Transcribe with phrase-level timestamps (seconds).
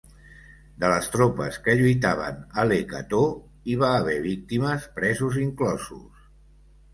[0.83, 3.29] De les tropes que lluitaven a Le Cateau,
[3.69, 6.27] hi va haver víctimes, presos inclosos.